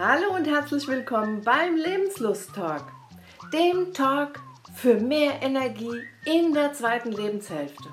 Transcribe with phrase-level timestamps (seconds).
[0.00, 2.84] Hallo und herzlich willkommen beim Lebenslust Talk,
[3.52, 4.38] dem Talk
[4.72, 7.88] für mehr Energie in der zweiten Lebenshälfte.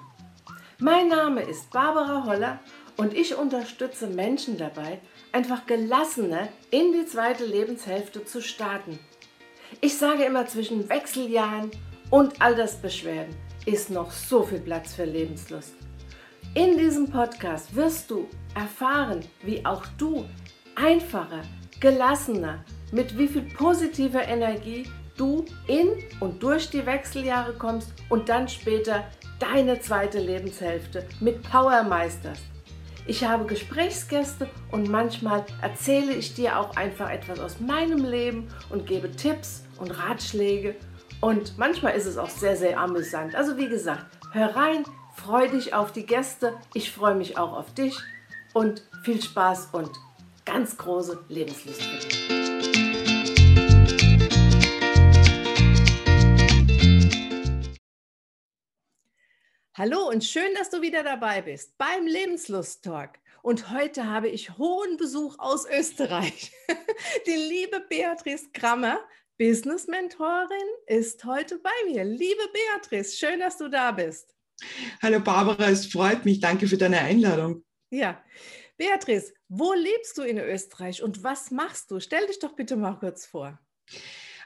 [0.78, 2.60] Mein Name ist Barbara Holler
[2.96, 5.00] und ich unterstütze Menschen dabei,
[5.32, 9.00] einfach gelassener in die zweite Lebenshälfte zu starten.
[9.82, 11.72] Ich sage immer, zwischen Wechseljahren
[12.12, 13.36] und Altersbeschwerden
[13.66, 15.74] ist noch so viel Platz für Lebenslust.
[16.54, 20.24] In diesem Podcast wirst du erfahren, wie auch du
[20.76, 21.42] einfacher,
[21.80, 25.90] gelassener, mit wie viel positiver Energie du in
[26.20, 29.06] und durch die Wechseljahre kommst und dann später
[29.40, 32.44] deine zweite Lebenshälfte mit Power meisterst.
[33.08, 38.88] Ich habe Gesprächsgäste und manchmal erzähle ich dir auch einfach etwas aus meinem Leben und
[38.88, 40.76] gebe Tipps und Ratschläge.
[41.22, 43.36] Und manchmal ist es auch sehr, sehr amüsant.
[43.36, 44.86] Also wie gesagt, hör rein,
[45.16, 46.54] freu dich auf die Gäste.
[46.74, 47.96] Ich freue mich auch auf dich
[48.54, 49.92] und viel Spaß und
[50.46, 52.30] ganz große Lebenslust dich.
[59.78, 63.20] Hallo und schön, dass du wieder dabei bist beim Lebenslust-Talk.
[63.42, 66.52] Und heute habe ich hohen Besuch aus Österreich.
[67.28, 69.00] Die liebe Beatrice Krammer,
[69.38, 70.48] Business-Mentorin,
[70.88, 72.06] ist heute bei mir.
[72.06, 74.34] Liebe Beatrice, schön, dass du da bist.
[75.02, 76.40] Hallo Barbara, es freut mich.
[76.40, 77.66] Danke für deine Einladung.
[77.90, 78.24] Ja.
[78.78, 82.00] Beatrice, wo lebst du in Österreich und was machst du?
[82.00, 83.60] Stell dich doch bitte mal kurz vor.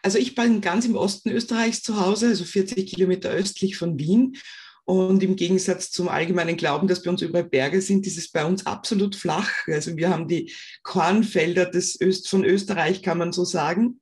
[0.01, 4.37] Also ich bin ganz im Osten Österreichs zu Hause, also 40 Kilometer östlich von Wien
[4.85, 8.45] und im Gegensatz zum allgemeinen Glauben, dass bei uns überall Berge sind, ist es bei
[8.45, 9.51] uns absolut flach.
[9.67, 10.51] Also wir haben die
[10.83, 13.99] Kornfelder des Öst von Österreich, kann man so sagen.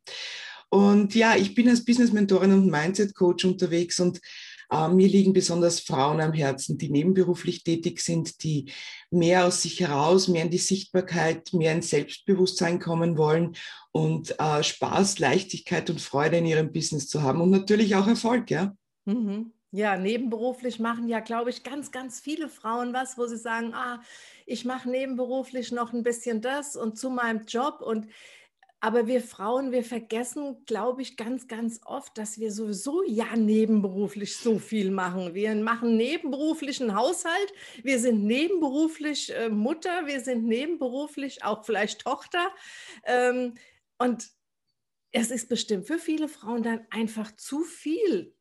[0.69, 4.19] Und ja, ich bin als Business-Mentorin und Mindset-Coach unterwegs und
[4.69, 8.71] mir liegen besonders Frauen am Herzen, die nebenberuflich tätig sind, die
[9.09, 13.55] mehr aus sich heraus, mehr in die Sichtbarkeit, mehr ins Selbstbewusstsein kommen wollen
[13.91, 18.51] und äh, Spaß, Leichtigkeit und Freude in ihrem Business zu haben und natürlich auch Erfolg,
[18.51, 18.75] ja.
[19.05, 19.53] Mhm.
[19.71, 24.01] Ja, nebenberuflich machen ja, glaube ich, ganz, ganz viele Frauen was, wo sie sagen, ah,
[24.45, 28.07] ich mache nebenberuflich noch ein bisschen das und zu meinem Job und
[28.79, 34.37] aber wir Frauen, wir vergessen, glaube ich, ganz, ganz oft, dass wir sowieso ja nebenberuflich
[34.37, 35.33] so viel machen.
[35.33, 42.51] Wir machen nebenberuflichen Haushalt, wir sind nebenberuflich äh, Mutter, wir sind nebenberuflich auch vielleicht Tochter.
[43.03, 43.55] Ähm,
[43.97, 44.29] und
[45.11, 48.35] es ist bestimmt für viele Frauen dann einfach zu viel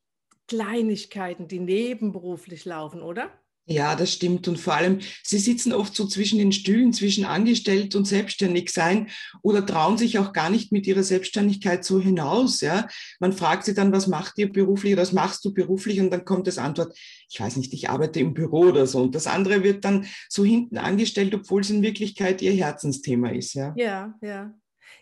[0.49, 3.31] Kleinigkeiten, die nebenberuflich laufen, oder?
[3.69, 4.47] Ja, das stimmt.
[4.47, 9.09] Und vor allem, sie sitzen oft so zwischen den Stühlen, zwischen angestellt und selbstständig sein
[9.43, 12.61] oder trauen sich auch gar nicht mit ihrer Selbstständigkeit so hinaus.
[12.61, 12.87] Ja,
[13.19, 16.01] man fragt sie dann, was macht ihr beruflich oder was machst du beruflich?
[16.01, 16.97] Und dann kommt das Antwort,
[17.29, 19.01] ich weiß nicht, ich arbeite im Büro oder so.
[19.01, 23.55] Und das andere wird dann so hinten angestellt, obwohl es in Wirklichkeit ihr Herzensthema ist.
[23.55, 24.55] Ja, ja, ja.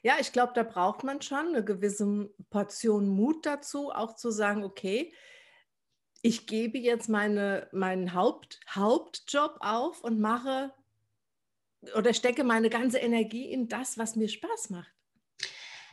[0.02, 4.64] Ja, ich glaube, da braucht man schon eine gewisse Portion Mut dazu, auch zu sagen,
[4.64, 5.12] okay,
[6.24, 10.72] ich gebe jetzt meine, meinen Haupt, Hauptjob auf und mache
[11.98, 14.90] oder stecke meine ganze Energie in das, was mir Spaß macht.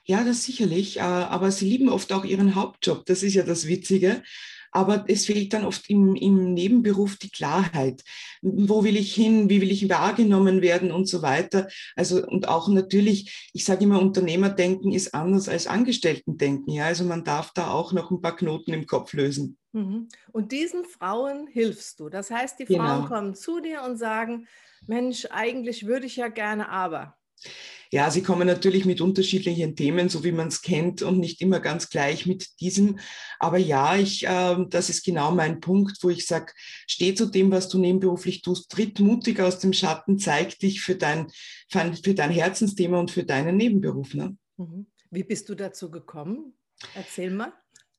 [0.06, 0.97] Ja, das sicherlich.
[0.97, 3.06] Äh, aber sie lieben oft auch ihren Hauptjob.
[3.08, 4.24] Das ist ja das Witzige
[4.71, 8.03] aber es fehlt dann oft im, im Nebenberuf die Klarheit.
[8.41, 9.49] Wo will ich hin?
[9.49, 11.67] Wie will ich wahrgenommen werden und so weiter?
[11.95, 16.71] Also, und auch natürlich, ich sage immer, Unternehmerdenken ist anders als Angestellten-Denken.
[16.71, 19.57] Ja, also man darf da auch noch ein paar Knoten im Kopf lösen.
[19.73, 20.09] Mhm.
[20.31, 22.09] Und diesen Frauen hilfst du.
[22.09, 23.07] Das heißt, die Frauen genau.
[23.07, 24.47] kommen zu dir und sagen,
[24.88, 27.17] Mensch, eigentlich würde ich ja gerne, aber.
[27.94, 31.59] Ja, sie kommen natürlich mit unterschiedlichen Themen, so wie man es kennt und nicht immer
[31.59, 33.00] ganz gleich mit diesem.
[33.38, 36.53] Aber ja, ich, äh, das ist genau mein Punkt, wo ich sage,
[36.88, 40.96] steh zu dem, was du nebenberuflich tust, tritt mutig aus dem Schatten, zeig dich für
[40.96, 41.28] dein,
[41.69, 44.13] für dein Herzensthema und für deinen Nebenberuf.
[44.13, 44.38] Ne?
[44.56, 44.88] Mhm.
[45.09, 46.53] Wie bist du dazu gekommen?
[46.96, 47.51] Erzähl mal.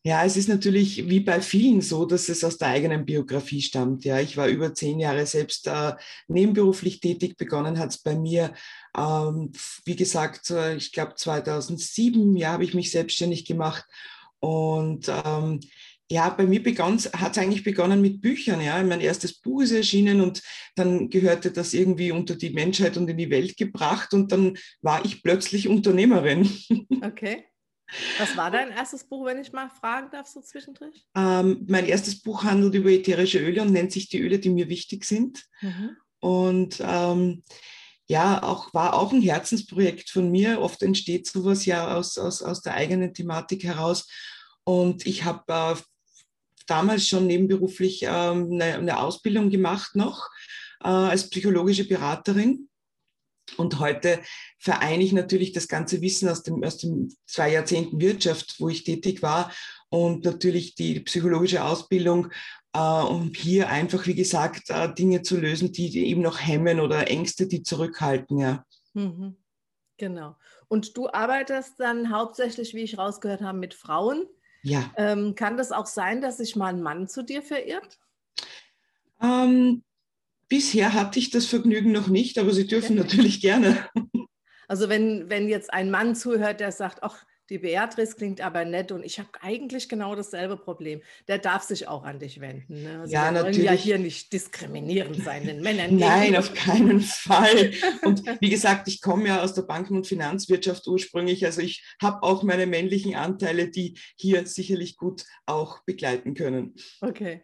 [0.05, 4.05] Ja, es ist natürlich wie bei vielen so, dass es aus der eigenen Biografie stammt.
[4.05, 5.93] Ja, ich war über zehn Jahre selbst äh,
[6.27, 7.37] nebenberuflich tätig.
[7.37, 8.53] Begonnen hat es bei mir,
[8.97, 9.53] ähm,
[9.85, 13.85] wie gesagt, äh, ich glaube 2007 ja, habe ich mich selbstständig gemacht.
[14.41, 15.61] Und ähm,
[16.11, 18.61] ja, bei mir hat es eigentlich begonnen mit Büchern.
[18.61, 20.43] Ja, mein erstes Buch ist erschienen und
[20.75, 25.05] dann gehörte das irgendwie unter die Menschheit und in die Welt gebracht und dann war
[25.05, 26.51] ich plötzlich Unternehmerin.
[27.03, 27.45] Okay.
[28.19, 31.05] Was war dein erstes Buch, wenn ich mal fragen darf, so zwischendurch?
[31.15, 34.69] Ähm, mein erstes Buch handelt über ätherische Öle und nennt sich die Öle, die mir
[34.69, 35.45] wichtig sind.
[35.61, 35.97] Mhm.
[36.21, 37.43] Und ähm,
[38.07, 40.61] ja, auch, war auch ein Herzensprojekt von mir.
[40.61, 44.09] Oft entsteht sowas ja aus, aus, aus der eigenen Thematik heraus.
[44.65, 45.81] Und ich habe äh,
[46.67, 50.29] damals schon nebenberuflich ähm, eine, eine, Ausbildung gemacht noch
[50.83, 52.69] äh, als psychologische Beraterin
[53.57, 54.21] Und heute
[54.59, 58.85] vereine ich natürlich das ganze Wissen aus dem, aus den zwei Jahrzehnten Wirtschaft, wo ich
[58.85, 59.53] tätig war
[59.89, 62.31] und natürlich die psychologische Ausbildung,
[62.73, 67.09] äh, um hier einfach, wie gesagt, äh, Dinge zu lösen, die, eben noch hemmen oder
[67.09, 68.39] Ängste, die zurückhalten.
[68.39, 68.65] Ja.
[68.95, 69.37] Mhm.
[69.99, 70.37] Genau.
[70.69, 74.27] Und du arbeitest dann hauptsächlich, wie ich rausgehört habe, mit Frauen.
[74.63, 74.91] Ja.
[74.97, 77.99] Ähm, kann das auch sein, dass sich mal ein Mann zu dir verirrt?
[79.21, 79.85] Ähm,
[80.53, 83.89] bisher hatte ich das Vergnügen noch nicht, aber Sie dürfen natürlich gerne.
[84.69, 88.93] Also wenn, wenn jetzt ein Mann zuhört, der sagt, ach, die Beatrice klingt aber nett
[88.93, 91.01] und ich habe eigentlich genau dasselbe Problem.
[91.27, 92.83] Der darf sich auch an dich wenden.
[92.83, 93.01] Ne?
[93.01, 93.65] Also ja, wir natürlich.
[93.65, 95.97] ja hier nicht diskriminierend sein den Männern.
[95.97, 97.73] Nein, auf keinen Fall.
[98.03, 101.47] Und wie gesagt, ich komme ja aus der Banken- und Finanzwirtschaft ursprünglich.
[101.47, 106.75] Also ich habe auch meine männlichen Anteile, die hier sicherlich gut auch begleiten können.
[107.01, 107.43] Okay.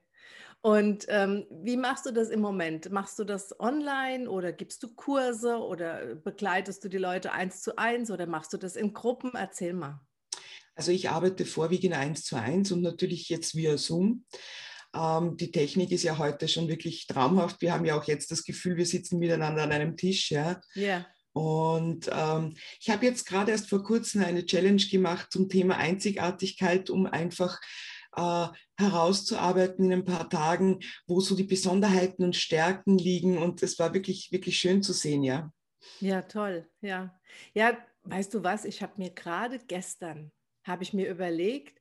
[0.60, 2.90] Und ähm, wie machst du das im Moment?
[2.90, 7.78] Machst du das online oder gibst du Kurse oder begleitest du die Leute eins zu
[7.78, 9.32] eins oder machst du das in Gruppen?
[9.34, 10.00] Erzähl mal.
[10.75, 14.25] Also ich arbeite vorwiegend eins zu eins und natürlich jetzt via Zoom.
[14.94, 17.60] Ähm, die Technik ist ja heute schon wirklich traumhaft.
[17.60, 20.31] Wir haben ja auch jetzt das Gefühl, wir sitzen miteinander an einem Tisch.
[20.31, 20.60] Ja.
[20.75, 21.06] Yeah.
[21.32, 26.90] Und ähm, ich habe jetzt gerade erst vor kurzem eine Challenge gemacht zum Thema Einzigartigkeit,
[26.90, 27.60] um einfach
[28.19, 33.38] äh, herauszuarbeiten in ein paar Tagen, wo so die Besonderheiten und Stärken liegen.
[33.38, 35.53] Und es war wirklich, wirklich schön zu sehen, ja.
[36.00, 37.19] Ja, toll, ja.
[37.55, 40.32] Ja, weißt du was, ich habe mir gerade gestern,
[40.65, 41.81] habe ich mir überlegt,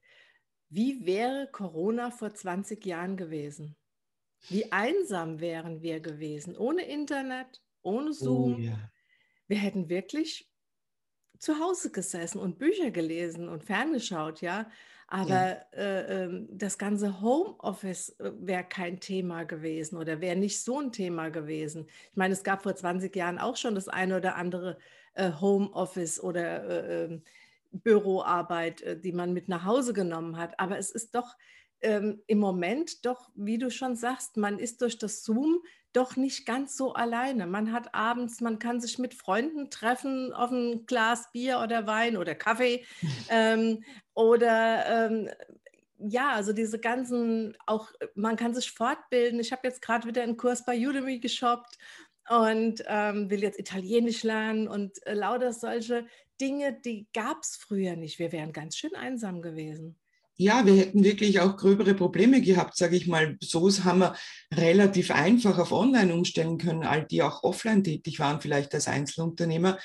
[0.70, 3.76] wie wäre Corona vor 20 Jahren gewesen?
[4.50, 6.56] Wie einsam wären wir gewesen?
[6.58, 8.56] Ohne Internet, ohne oh Zoom.
[8.56, 8.92] Oh, ja.
[9.48, 10.50] Wir hätten wirklich
[11.40, 14.70] zu Hause gesessen und Bücher gelesen und ferngeschaut, ja.
[15.08, 15.66] Aber ja.
[15.74, 20.92] äh, äh, das ganze Homeoffice äh, wäre kein Thema gewesen oder wäre nicht so ein
[20.92, 21.88] Thema gewesen.
[22.12, 24.78] Ich meine, es gab vor 20 Jahren auch schon das eine oder andere
[25.14, 27.24] äh, Homeoffice oder äh, ähm,
[27.72, 30.60] Büroarbeit, äh, die man mit nach Hause genommen hat.
[30.60, 31.38] Aber es ist doch
[31.82, 35.62] ähm, im Moment doch, wie du schon sagst, man ist durch das Zoom
[35.94, 37.48] doch nicht ganz so alleine.
[37.48, 42.18] Man hat abends, man kann sich mit Freunden treffen auf ein Glas Bier oder Wein
[42.18, 42.86] oder Kaffee
[43.30, 43.84] ähm,
[44.14, 45.30] oder ähm,
[46.00, 49.40] ja, also diese ganzen, auch man kann sich fortbilden.
[49.40, 51.78] Ich habe jetzt gerade wieder einen Kurs bei Udemy geshoppt
[52.30, 56.06] und ähm, will jetzt Italienisch lernen und äh, lauter solche
[56.40, 58.20] Dinge, die gab es früher nicht.
[58.20, 59.98] Wir wären ganz schön einsam gewesen
[60.38, 63.38] ja, wir hätten wirklich auch gröbere Probleme gehabt, sage ich mal.
[63.42, 64.16] So haben wir
[64.54, 69.80] relativ einfach auf Online umstellen können, all die auch offline tätig waren, vielleicht als Einzelunternehmer.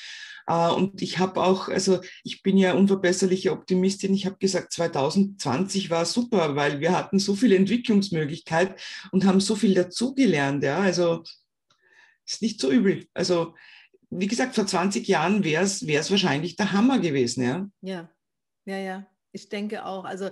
[0.47, 4.13] Äh, und ich habe auch, also ich bin ja unverbesserliche Optimistin.
[4.13, 8.79] Ich habe gesagt, 2020 war super, weil wir hatten so viel Entwicklungsmöglichkeit
[9.11, 10.63] und haben so viel dazugelernt.
[10.63, 11.23] Ja, also
[12.27, 13.07] ist nicht so übel.
[13.15, 13.55] Also
[14.11, 17.43] wie gesagt, vor 20 Jahren wäre es wahrscheinlich der Hammer gewesen.
[17.43, 18.11] Ja, ja,
[18.67, 19.07] ja, ja.
[19.33, 20.05] Ich denke auch.
[20.05, 20.31] Also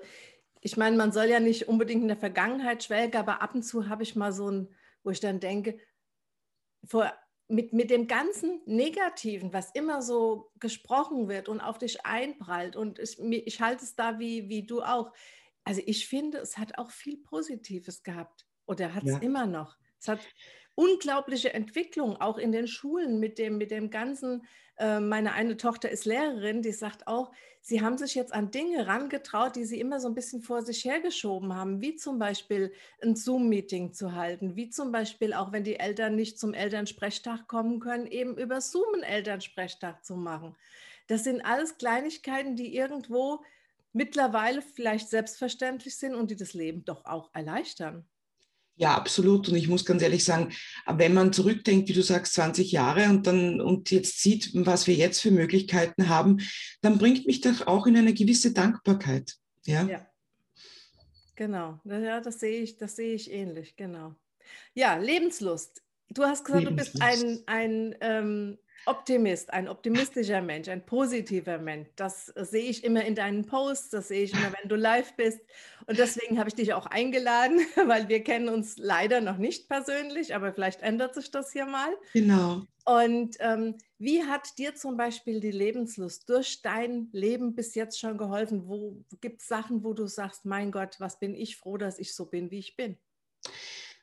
[0.60, 3.88] ich meine, man soll ja nicht unbedingt in der Vergangenheit schwelgen, aber ab und zu
[3.88, 4.68] habe ich mal so ein,
[5.02, 5.78] wo ich dann denke,
[6.84, 7.12] vor,
[7.48, 12.98] mit, mit dem ganzen Negativen, was immer so gesprochen wird und auf dich einprallt, und
[12.98, 15.12] ich, ich halte es da wie, wie du auch.
[15.64, 19.18] Also ich finde, es hat auch viel Positives gehabt oder hat es ja.
[19.18, 19.76] immer noch.
[19.98, 20.20] Es hat
[20.74, 24.46] unglaubliche Entwicklung, auch in den Schulen mit dem, mit dem ganzen
[24.80, 27.30] meine eine Tochter ist Lehrerin, die sagt auch,
[27.60, 30.84] sie haben sich jetzt an Dinge rangetraut, die sie immer so ein bisschen vor sich
[30.84, 35.78] hergeschoben haben, wie zum Beispiel ein Zoom-Meeting zu halten, wie zum Beispiel auch, wenn die
[35.78, 40.56] Eltern nicht zum Elternsprechtag kommen können, eben über Zoom einen Elternsprechtag zu machen.
[41.08, 43.42] Das sind alles Kleinigkeiten, die irgendwo
[43.92, 48.06] mittlerweile vielleicht selbstverständlich sind und die das Leben doch auch erleichtern.
[48.80, 49.46] Ja, absolut.
[49.50, 50.54] Und ich muss ganz ehrlich sagen,
[50.86, 54.94] wenn man zurückdenkt, wie du sagst, 20 Jahre und dann und jetzt sieht, was wir
[54.94, 56.38] jetzt für Möglichkeiten haben,
[56.80, 59.34] dann bringt mich das auch in eine gewisse Dankbarkeit.
[59.66, 59.84] Ja.
[59.84, 60.06] ja.
[61.36, 61.78] Genau.
[61.84, 64.14] Ja, das sehe ich, das sehe ich ähnlich, genau.
[64.72, 65.82] Ja, Lebenslust.
[66.08, 66.94] Du hast gesagt, Lebenslust.
[66.94, 71.88] du bist ein, ein ähm, Optimist, ein optimistischer Mensch, ein positiver Mensch.
[71.96, 75.40] Das sehe ich immer in deinen Posts, das sehe ich immer, wenn du live bist.
[75.86, 80.34] Und deswegen habe ich dich auch eingeladen, weil wir kennen uns leider noch nicht persönlich,
[80.34, 81.90] aber vielleicht ändert sich das hier mal.
[82.12, 82.62] Genau.
[82.84, 88.16] Und ähm, wie hat dir zum Beispiel die Lebenslust durch dein Leben bis jetzt schon
[88.16, 88.66] geholfen?
[88.66, 92.14] Wo gibt es Sachen, wo du sagst, mein Gott, was bin ich froh, dass ich
[92.14, 92.96] so bin, wie ich bin?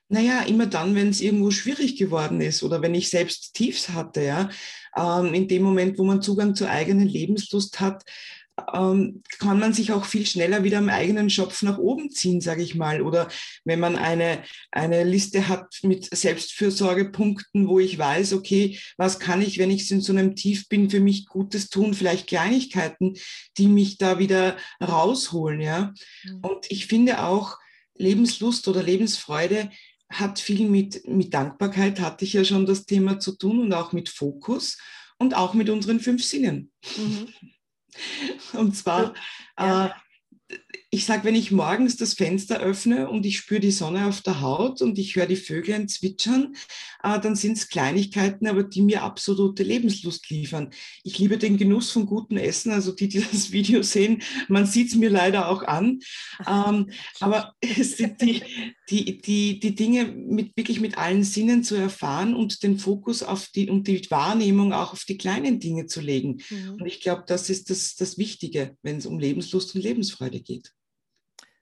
[0.10, 4.24] Naja, immer dann, wenn es irgendwo schwierig geworden ist oder wenn ich selbst Tiefs hatte,
[4.24, 4.50] ja,
[4.96, 8.04] ähm, in dem Moment, wo man Zugang zur eigenen Lebenslust hat,
[8.74, 12.64] ähm, kann man sich auch viel schneller wieder am eigenen Schopf nach oben ziehen, sage
[12.64, 13.02] ich mal.
[13.02, 13.28] Oder
[13.66, 19.60] wenn man eine, eine Liste hat mit Selbstfürsorgepunkten, wo ich weiß, okay, was kann ich,
[19.60, 23.14] wenn ich in so einem Tief bin, für mich Gutes tun, vielleicht Kleinigkeiten,
[23.58, 25.62] die mich da wieder rausholen.
[25.62, 25.94] Ja?
[26.24, 26.40] Mhm.
[26.42, 27.58] Und ich finde auch,
[28.00, 29.72] Lebenslust oder Lebensfreude
[30.10, 33.92] hat viel mit, mit Dankbarkeit, hatte ich ja schon das Thema zu tun und auch
[33.92, 34.78] mit Fokus
[35.18, 36.72] und auch mit unseren fünf Sinnen.
[36.98, 37.28] Mhm.
[38.54, 39.16] Und zwar,
[39.58, 39.88] ja.
[39.88, 39.90] äh,
[40.90, 44.40] ich sage, wenn ich morgens das Fenster öffne und ich spüre die Sonne auf der
[44.40, 46.56] Haut und ich höre die Vögel zwitschern,
[47.04, 50.70] äh, dann sind es Kleinigkeiten, aber die mir absolute Lebenslust liefern.
[51.04, 54.90] Ich liebe den Genuss von gutem Essen, also die, die das Video sehen, man sieht
[54.90, 56.00] es mir leider auch an.
[56.48, 58.42] Ähm, aber es sind die,
[58.90, 63.48] die, die, die Dinge mit, wirklich mit allen Sinnen zu erfahren und den Fokus auf
[63.48, 66.42] die und die Wahrnehmung auch auf die kleinen Dinge zu legen.
[66.50, 66.78] Mhm.
[66.80, 70.74] Und ich glaube, das ist das, das Wichtige, wenn es um Lebenslust und Lebensfreude geht.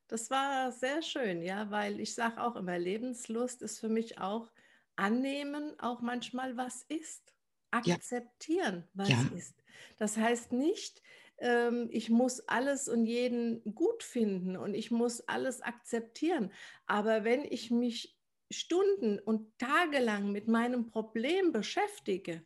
[0.08, 4.52] Das war sehr schön, ja, weil ich sage auch immer, Lebenslust ist für mich auch
[4.96, 7.34] annehmen, auch manchmal was ist.
[7.72, 8.90] Akzeptieren, ja.
[8.94, 9.32] was ja.
[9.36, 9.64] ist.
[9.98, 11.02] Das heißt nicht,
[11.40, 16.52] ähm, ich muss alles und jeden gut finden und ich muss alles akzeptieren.
[16.88, 18.18] Aber wenn ich mich
[18.52, 22.46] Stunden und tagelang mit meinem Problem beschäftige,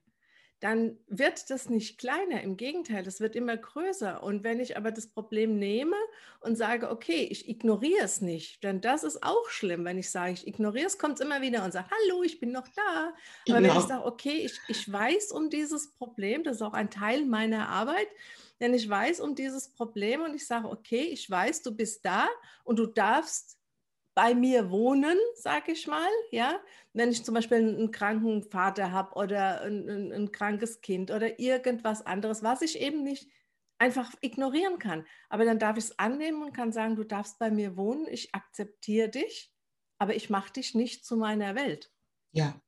[0.59, 2.41] dann wird das nicht kleiner.
[2.41, 4.21] Im Gegenteil, das wird immer größer.
[4.21, 5.95] Und wenn ich aber das Problem nehme
[6.41, 9.85] und sage, okay, ich ignoriere es nicht, dann das ist auch schlimm.
[9.85, 12.51] Wenn ich sage, ich ignoriere es, kommt es immer wieder und sage, hallo, ich bin
[12.51, 13.13] noch da.
[13.47, 13.73] Aber genau.
[13.73, 17.25] wenn ich sage, okay, ich, ich weiß um dieses Problem, das ist auch ein Teil
[17.25, 18.07] meiner Arbeit,
[18.59, 22.27] denn ich weiß um dieses Problem und ich sage, okay, ich weiß, du bist da
[22.63, 23.59] und du darfst
[24.15, 26.59] bei mir wohnen, sage ich mal, ja,
[26.93, 31.39] wenn ich zum Beispiel einen kranken Vater habe oder ein, ein, ein, krankes Kind oder
[31.39, 33.29] irgendwas anderes, was ich eben nicht
[33.77, 35.05] einfach ignorieren kann.
[35.29, 38.35] Aber dann darf ich es annehmen und kann sagen, du darfst bei mir wohnen, ich
[38.35, 39.53] akzeptiere dich,
[39.99, 41.89] aber ich mache dich nicht zu meiner Welt.
[42.33, 42.59] Ja.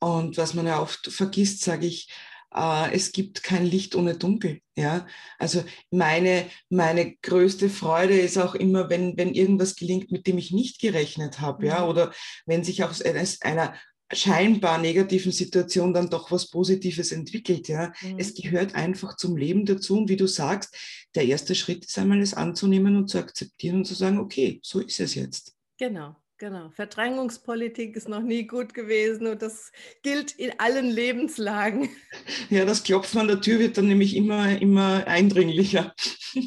[0.00, 2.12] Und was man ja oft vergisst, sage ich,
[2.54, 4.60] äh, es gibt kein Licht ohne Dunkel.
[4.76, 5.06] Ja,
[5.38, 10.52] also meine, meine größte Freude ist auch immer, wenn, wenn irgendwas gelingt, mit dem ich
[10.52, 11.88] nicht gerechnet habe, ja, mhm.
[11.88, 12.12] oder
[12.44, 13.74] wenn sich aus einer
[14.12, 17.68] scheinbar negativen Situation dann doch was Positives entwickelt.
[17.68, 17.92] Ja.
[18.02, 18.18] Mhm.
[18.18, 19.98] Es gehört einfach zum Leben dazu.
[19.98, 20.76] Und wie du sagst,
[21.14, 24.80] der erste Schritt ist einmal, es anzunehmen und zu akzeptieren und zu sagen, okay, so
[24.80, 25.54] ist es jetzt.
[25.78, 26.16] Genau.
[26.38, 31.88] Genau, Verdrängungspolitik ist noch nie gut gewesen und das gilt in allen Lebenslagen.
[32.50, 35.94] Ja, das Klopfen an der Tür wird dann nämlich immer, immer eindringlicher.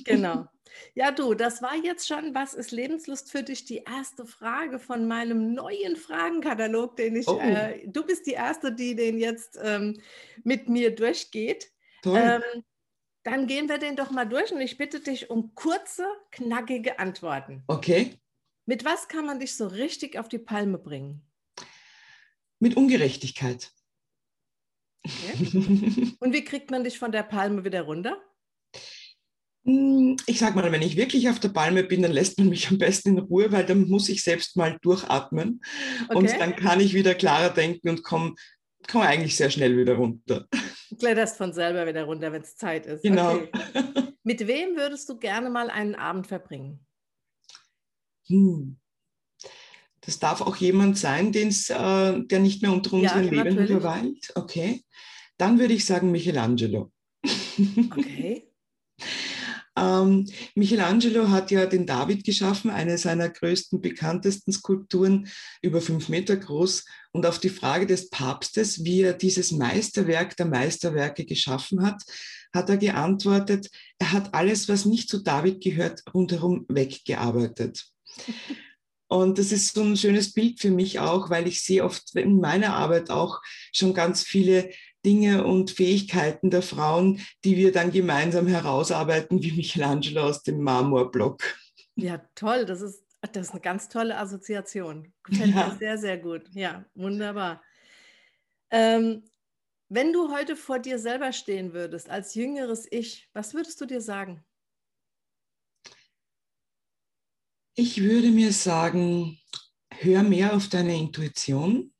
[0.05, 0.46] Genau.
[0.96, 3.63] Ja, du, das war jetzt schon, was ist Lebenslust für dich?
[3.63, 7.39] Die erste Frage von meinem neuen Fragenkatalog, den ich, oh.
[7.39, 10.01] äh, du bist die Erste, die den jetzt ähm,
[10.43, 11.72] mit mir durchgeht.
[12.01, 12.19] Toll.
[12.22, 12.63] Ähm,
[13.24, 17.63] dann gehen wir den doch mal durch und ich bitte dich um kurze, knackige Antworten.
[17.67, 18.17] Okay.
[18.70, 21.24] Mit was kann man dich so richtig auf die Palme bringen?
[22.60, 23.72] Mit Ungerechtigkeit.
[25.04, 26.14] Okay.
[26.20, 28.22] Und wie kriegt man dich von der Palme wieder runter?
[29.66, 32.70] Hm, ich sage mal, wenn ich wirklich auf der Palme bin, dann lässt man mich
[32.70, 35.62] am besten in Ruhe, weil dann muss ich selbst mal durchatmen
[36.04, 36.16] okay.
[36.16, 38.36] und dann kann ich wieder klarer denken und komme
[38.88, 40.48] komm eigentlich sehr schnell wieder runter.
[40.92, 43.02] Du kletterst von selber wieder runter, wenn es Zeit ist.
[43.02, 43.34] Genau.
[43.34, 43.50] Okay.
[44.24, 46.86] Mit wem würdest du gerne mal einen Abend verbringen?
[48.29, 48.77] Hm,
[50.01, 54.31] das darf auch jemand sein, den's, äh, der nicht mehr unter unseren ja, Lebenden verweilt.
[54.36, 54.83] Okay.
[55.38, 56.91] Dann würde ich sagen Michelangelo.
[57.91, 58.50] Okay.
[59.77, 65.27] ähm, Michelangelo hat ja den David geschaffen, eine seiner größten, bekanntesten Skulpturen,
[65.62, 66.86] über fünf Meter groß.
[67.12, 72.01] Und auf die Frage des Papstes, wie er dieses Meisterwerk der Meisterwerke geschaffen hat,
[72.53, 73.69] hat er geantwortet,
[74.00, 77.91] er hat alles, was nicht zu David gehört, rundherum weggearbeitet.
[79.08, 82.39] Und das ist so ein schönes Bild für mich auch, weil ich sehe oft in
[82.39, 83.42] meiner Arbeit auch
[83.74, 84.70] schon ganz viele
[85.04, 91.42] Dinge und Fähigkeiten der Frauen, die wir dann gemeinsam herausarbeiten, wie Michelangelo aus dem Marmorblock.
[91.96, 92.66] Ja, toll.
[92.66, 95.12] Das ist, das ist eine ganz tolle Assoziation.
[95.24, 95.68] Gefällt ja.
[95.68, 96.44] mir sehr, sehr gut.
[96.54, 97.63] Ja, wunderbar.
[98.70, 99.24] Ähm,
[99.88, 104.01] wenn du heute vor dir selber stehen würdest, als jüngeres Ich, was würdest du dir
[104.01, 104.44] sagen?
[107.76, 109.40] Ich würde mir sagen,
[109.92, 111.94] hör mehr auf deine Intuition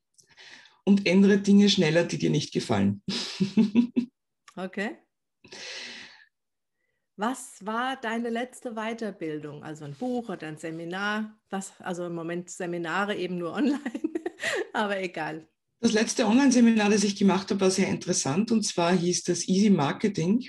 [0.84, 3.02] und ändere Dinge schneller, die dir nicht gefallen.
[4.56, 4.98] okay.
[7.16, 9.62] Was war deine letzte Weiterbildung?
[9.62, 11.38] Also ein Buch oder ein Seminar?
[11.50, 13.80] Was, also im Moment Seminare eben nur online,
[14.72, 15.46] aber egal.
[15.82, 19.70] Das letzte Online-Seminar, das ich gemacht habe, war sehr interessant und zwar hieß das Easy
[19.70, 20.46] Marketing.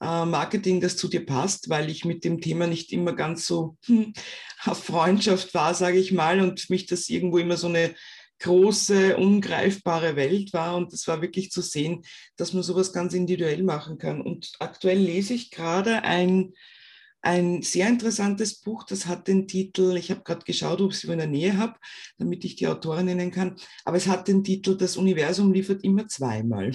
[0.00, 3.76] Äh, Marketing, das zu dir passt, weil ich mit dem Thema nicht immer ganz so
[3.86, 4.12] hm,
[4.64, 7.94] auf Freundschaft war, sage ich mal, und mich das irgendwo immer so eine
[8.40, 10.76] große, ungreifbare Welt war.
[10.76, 12.02] Und es war wirklich zu sehen,
[12.36, 14.20] dass man sowas ganz individuell machen kann.
[14.20, 16.52] Und aktuell lese ich gerade ein,
[17.20, 21.04] ein sehr interessantes Buch, das hat den Titel, ich habe gerade geschaut, ob ich es
[21.04, 21.74] in der Nähe habe,
[22.16, 26.06] damit ich die Autorin nennen kann, aber es hat den Titel, das Universum liefert immer
[26.06, 26.70] zweimal.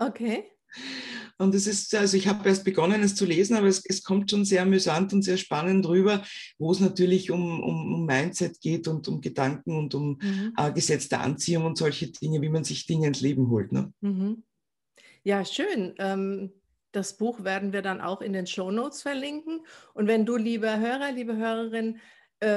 [0.00, 0.44] Okay.
[1.38, 4.30] Und es ist, also ich habe erst begonnen, es zu lesen, aber es, es kommt
[4.30, 6.22] schon sehr amüsant und sehr spannend rüber,
[6.58, 10.52] wo es natürlich um, um, um Mindset geht und um Gedanken und um mhm.
[10.56, 13.72] äh, Gesetz der Anziehung und solche Dinge, wie man sich Dinge ins Leben holt.
[13.72, 13.92] Ne?
[14.00, 14.42] Mhm.
[15.24, 15.94] Ja, schön.
[15.98, 16.52] Ähm,
[16.92, 19.64] das Buch werden wir dann auch in den Show Notes verlinken.
[19.94, 21.98] Und wenn du, lieber Hörer, liebe Hörerin,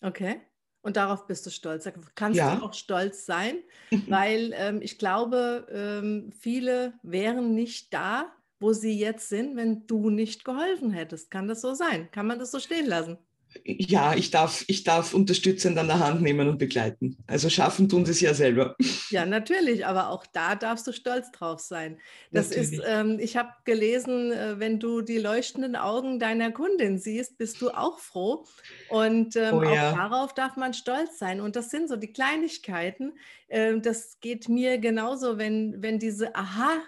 [0.00, 0.40] Okay.
[0.82, 1.84] Und darauf bist du stolz.
[1.84, 2.56] Da kannst ja.
[2.56, 3.58] du auch stolz sein,
[4.08, 10.10] weil ähm, ich glaube, ähm, viele wären nicht da, wo sie jetzt sind, wenn du
[10.10, 11.30] nicht geholfen hättest.
[11.30, 12.10] Kann das so sein?
[12.10, 13.18] Kann man das so stehen lassen?
[13.64, 17.16] Ja, ich darf, ich darf unterstützend an der Hand nehmen und begleiten.
[17.26, 18.76] Also schaffen tun sie es ja selber.
[19.10, 21.98] Ja, natürlich, aber auch da darfst du stolz drauf sein.
[22.30, 22.72] Das natürlich.
[22.72, 27.60] ist, ähm, ich habe gelesen, äh, wenn du die leuchtenden Augen deiner Kundin siehst, bist
[27.60, 28.46] du auch froh.
[28.88, 29.90] Und ähm, oh, ja.
[29.90, 31.40] auch darauf darf man stolz sein.
[31.40, 33.14] Und das sind so die Kleinigkeiten.
[33.48, 36.82] Ähm, das geht mir genauso, wenn, wenn diese Aha-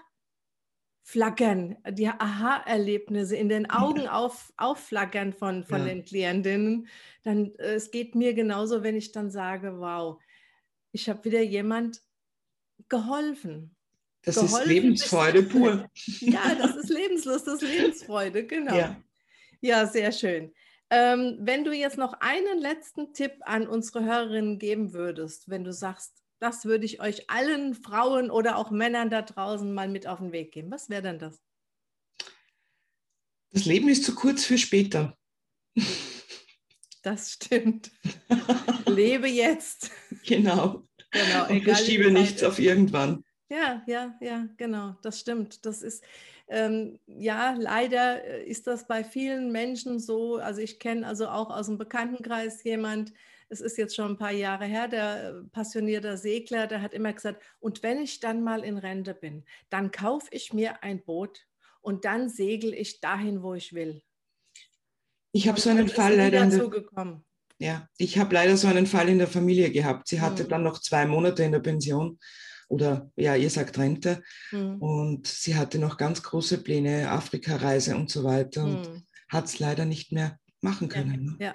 [1.02, 5.86] flackern, die Aha-Erlebnisse in den Augen auf, aufflackern von, von ja.
[5.86, 6.86] den Klientinnen,
[7.25, 10.21] dann äh, es geht mir genauso, wenn ich dann sage, wow,
[10.93, 12.02] ich habe wieder jemand
[12.88, 13.75] geholfen.
[14.23, 15.91] Das geholfen ist Lebensfreude pur.
[16.21, 18.76] ja, das ist Lebenslust, das ist Lebensfreude, genau.
[18.76, 18.97] Ja,
[19.60, 20.52] ja sehr schön.
[20.91, 25.73] Ähm, wenn du jetzt noch einen letzten Tipp an unsere Hörerinnen geben würdest, wenn du
[25.73, 30.19] sagst, das würde ich euch allen Frauen oder auch Männern da draußen mal mit auf
[30.19, 30.73] den Weg geben.
[30.73, 31.41] Was wäre denn das?
[33.52, 35.17] Das Leben ist zu kurz für später.
[37.02, 37.93] Das stimmt.
[38.87, 39.93] Lebe jetzt.
[40.26, 40.89] Genau.
[41.13, 43.23] genau Und verschiebe nichts auf irgendwann.
[43.49, 45.65] Ja, ja, ja, genau, das stimmt.
[45.65, 46.02] Das ist,
[46.49, 50.37] ähm, ja, leider äh, ist das bei vielen Menschen so.
[50.37, 53.13] Also ich kenne also auch aus dem Bekanntenkreis jemand,
[53.52, 57.12] es ist jetzt schon ein paar Jahre her, der äh, passionierte Segler, der hat immer
[57.12, 61.47] gesagt, und wenn ich dann mal in Rente bin, dann kaufe ich mir ein Boot
[61.82, 64.02] und dann segel ich dahin, wo ich will.
[65.32, 66.47] Ich habe so einen Fall leider.
[66.47, 67.23] Der,
[67.58, 70.08] ja, ich habe leider so einen Fall in der Familie gehabt.
[70.08, 70.49] Sie hatte mhm.
[70.49, 72.19] dann noch zwei Monate in der Pension
[72.69, 74.23] oder ja, ihr sagt Rente.
[74.50, 74.76] Mhm.
[74.76, 79.06] Und sie hatte noch ganz große Pläne, Afrika-Reise und so weiter und mhm.
[79.28, 81.36] hat es leider nicht mehr machen können.
[81.38, 81.54] Ja, ne?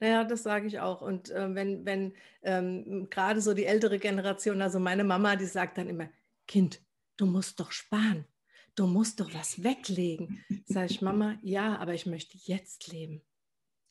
[0.00, 1.02] Naja, das sage ich auch.
[1.02, 5.78] Und äh, wenn, wenn ähm, gerade so die ältere Generation, also meine Mama, die sagt
[5.78, 6.08] dann immer,
[6.46, 6.82] Kind,
[7.16, 8.26] du musst doch sparen.
[8.74, 10.44] Du musst doch was weglegen.
[10.66, 13.22] Sage ich, Mama, ja, aber ich möchte jetzt leben.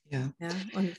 [0.09, 0.33] Ja.
[0.39, 0.93] ja und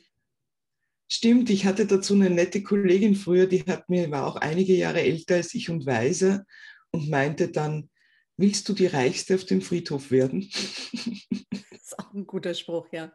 [1.07, 5.03] Stimmt, ich hatte dazu eine nette Kollegin früher, die hat mir, war auch einige Jahre
[5.03, 6.47] älter als ich und weise
[6.91, 7.91] und meinte dann,
[8.37, 10.51] willst du die Reichste auf dem Friedhof werden?
[11.95, 13.13] Ist auch ein guter Spruch, ja.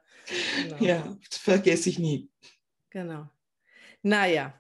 [0.64, 0.78] Genau.
[0.80, 2.30] Ja, vergesse ich nie.
[2.90, 3.28] Genau.
[4.02, 4.54] Naja,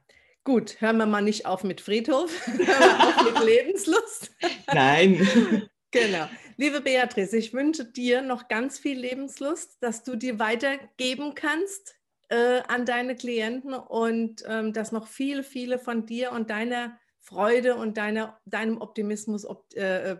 [0.43, 4.31] gut, hören wir mal nicht auf mit Friedhof, hören wir auf mit Lebenslust.
[4.73, 5.69] Nein.
[5.91, 6.27] Genau.
[6.57, 11.95] Liebe Beatrice, ich wünsche dir noch ganz viel Lebenslust, dass du dir weitergeben kannst
[12.27, 17.75] äh, an deine Klienten und ähm, dass noch viele, viele von dir und deiner Freude
[17.75, 20.17] und deiner, deinem Optimismus op, äh, äh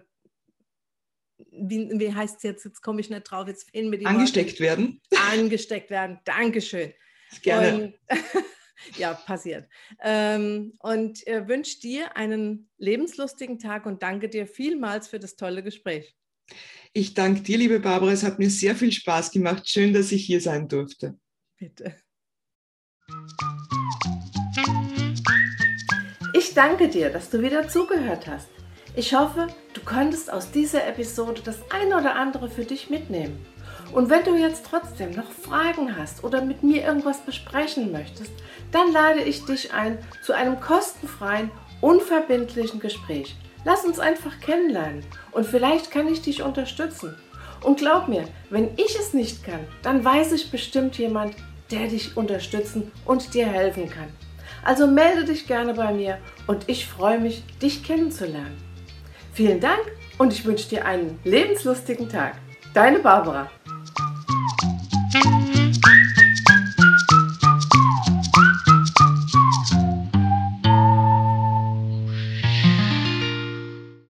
[1.51, 2.65] wie, wie heißt es jetzt?
[2.65, 4.63] Jetzt komme ich nicht drauf, jetzt fehlen mir die Angesteckt Worte.
[4.63, 5.01] werden.
[5.31, 6.93] Angesteckt werden, Dankeschön.
[7.41, 7.85] Gerne.
[7.85, 7.93] Und,
[8.97, 9.69] ja, passiert.
[10.01, 15.63] Ähm, und äh, wünsche dir einen lebenslustigen Tag und danke dir vielmals für das tolle
[15.63, 16.15] Gespräch.
[16.93, 18.11] Ich danke dir, liebe Barbara.
[18.11, 19.69] Es hat mir sehr viel Spaß gemacht.
[19.69, 21.19] Schön, dass ich hier sein durfte.
[21.57, 21.95] Bitte.
[26.33, 28.49] Ich danke dir, dass du wieder zugehört hast.
[28.95, 33.45] Ich hoffe, du konntest aus dieser Episode das ein oder andere für dich mitnehmen.
[33.93, 38.31] Und wenn du jetzt trotzdem noch Fragen hast oder mit mir irgendwas besprechen möchtest,
[38.71, 43.35] dann lade ich dich ein zu einem kostenfreien, unverbindlichen Gespräch.
[43.63, 47.15] Lass uns einfach kennenlernen und vielleicht kann ich dich unterstützen.
[47.63, 51.35] Und glaub mir, wenn ich es nicht kann, dann weiß ich bestimmt jemand,
[51.71, 54.09] der dich unterstützen und dir helfen kann.
[54.63, 58.68] Also melde dich gerne bei mir und ich freue mich, dich kennenzulernen.
[59.39, 59.79] Vielen Dank
[60.17, 62.35] und ich wünsche dir einen lebenslustigen Tag.
[62.73, 63.49] Deine Barbara.